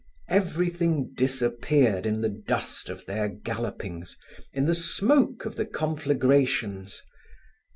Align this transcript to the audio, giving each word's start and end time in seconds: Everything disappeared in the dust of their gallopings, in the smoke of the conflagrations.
Everything 0.29 1.13
disappeared 1.13 2.07
in 2.07 2.21
the 2.21 2.29
dust 2.47 2.89
of 2.89 3.05
their 3.05 3.29
gallopings, 3.29 4.17
in 4.51 4.65
the 4.65 4.73
smoke 4.73 5.45
of 5.45 5.57
the 5.57 5.65
conflagrations. 5.67 7.03